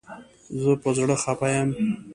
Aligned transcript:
زه 0.61 0.71
په 0.81 0.89
زړه 0.97 1.15
خپه 1.23 1.47
یم 1.55 1.69